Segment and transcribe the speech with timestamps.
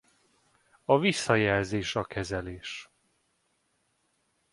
[0.85, 2.89] A visszajelzés a kezelés.